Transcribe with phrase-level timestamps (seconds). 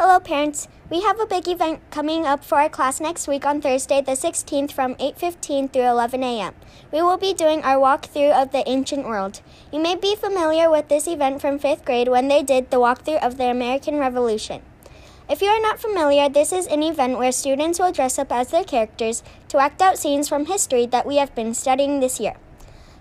[0.00, 0.66] Hello, parents.
[0.88, 4.16] We have a big event coming up for our class next week on Thursday, the
[4.16, 6.54] 16th, from 8:15 through 11 a.m.
[6.90, 9.42] We will be doing our walkthrough of the ancient world.
[9.70, 13.22] You may be familiar with this event from fifth grade when they did the walkthrough
[13.22, 14.62] of the American Revolution.
[15.28, 18.52] If you are not familiar, this is an event where students will dress up as
[18.52, 22.36] their characters to act out scenes from history that we have been studying this year.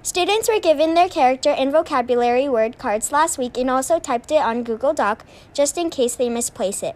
[0.01, 4.41] Students were given their character and vocabulary word cards last week and also typed it
[4.41, 6.95] on Google Doc just in case they misplace it.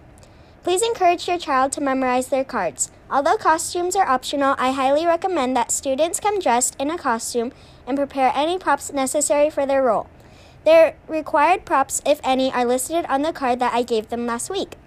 [0.63, 2.91] Please encourage your child to memorize their cards.
[3.11, 7.51] Although costumes are optional, I highly recommend that students come dressed in a costume
[7.85, 10.07] and prepare any props necessary for their role.
[10.63, 14.49] Their required props, if any, are listed on the card that I gave them last
[14.49, 14.77] week.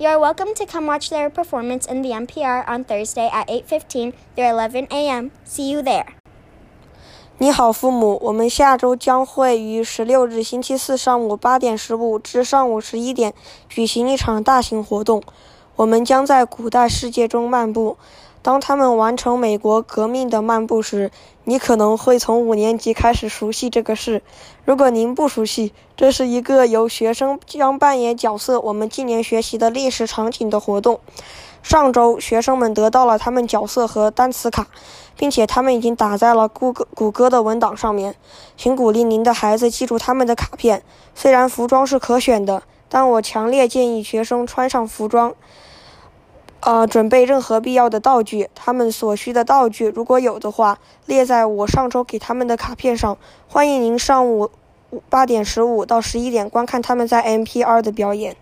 [0.00, 4.14] You are welcome to come watch their performance in the NPR on Thursday at 8:15
[4.34, 5.30] through 11 a.m.
[5.44, 6.16] See you there.
[7.38, 13.34] 你好，父母，我们下周将会于十六日星期四上午八点十五至上午十一点
[13.68, 15.22] 举行一场大型活动。
[15.76, 17.98] 我们将在古代世界中漫步。
[18.46, 21.10] 当他们完成美国革命的漫步时，
[21.42, 24.22] 你可能会从五年级开始熟悉这个事。
[24.64, 31.00] 如果您不熟悉，这是一个由学生将扮演角色、我们今年学习的历史场景的活动。
[31.64, 34.68] 上周，学生们得到了他们角色和单词卡，
[35.16, 38.14] 并且他们已经打在了谷歌谷歌的文档上面。
[38.56, 40.84] 请鼓励您的孩子记住他们的卡片。
[41.16, 45.34] 虽然服装是可选的，但我强烈建议学生穿上服装。
[46.65, 53.17] 呃，准备任何必要的道具，他们所需的道具如果有的话，列在我上周给他们的卡片上。
[53.47, 54.51] 欢迎您上午
[55.09, 58.35] 八点十五到十一点观看他们在 NPR 的表演。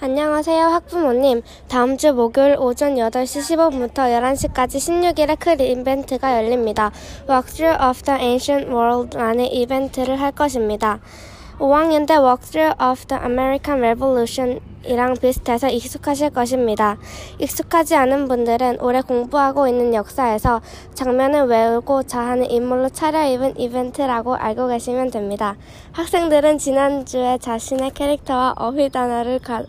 [0.00, 1.42] 안녕하세요 학부모님.
[1.68, 6.90] 다음 주 목요일 오전 8시 15분부터 11시까지 16일에 큰 이벤트가 열립니다.
[7.30, 10.98] Walkthrough of the Ancient World라는 이벤트를 할 것입니다.
[11.60, 16.97] 5학년 때 Walkthrough of the American Revolution 이랑 비슷해서 익숙하실 것입니다.
[17.39, 20.61] 익숙하지 않은 분들은 올해 공부하고 있는 역사에서
[20.93, 25.55] 장면을 외우고자 하는 인물로 차려입은 이벤트라고 알고 계시면 됩니다.
[25.91, 29.63] 학생들은 지난주에 자신의 캐릭터와 어휘 단어를 가,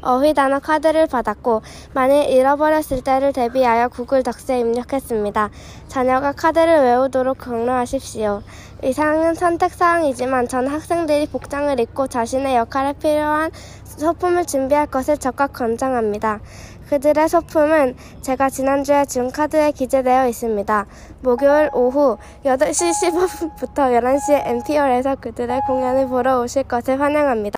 [0.00, 5.50] 어휘 단어 카드를 받았고 만일 잃어버렸을 때를 대비하여 구글 덕스에 입력했습니다.
[5.88, 8.42] 자녀가 카드를 외우도록 격려하십시오.
[8.84, 13.50] 이상은 선택사항이지만 전 학생들이 복장을 입고 자신의 역할에 필요한
[13.84, 16.40] 소품을 준비할 것을 적극 권장합니다.
[16.88, 20.86] 그들의 소품은 제가 지난주에 준 카드에 기재되어 있습니다.
[21.20, 27.56] 목요일 오후 8시 15분부터 11시에 NPR에서 그들의 공연을 보러 오실 것을 환영합니다.